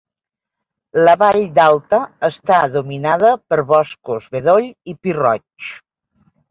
[1.07, 1.99] La vall d'Alta
[2.29, 5.75] està dominada per boscos bedoll i pi roig.